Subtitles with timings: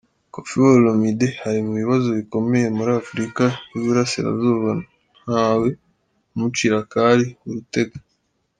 [0.33, 4.71] Koffi Olomide ari mu bibazo bikomeye, muri Afurika y’Uburasirazuba
[5.23, 5.67] ntawe
[6.33, 7.97] umucira akari urutega.